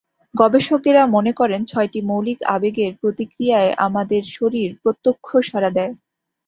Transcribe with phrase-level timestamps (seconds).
[0.35, 5.93] গবেষকেরা মনে করেন, ছয়টি মৌলিক আবেগের প্রতিক্রিয়ায় আমাদের শরীর প্রত্যক্ষ সাড়া দেয়।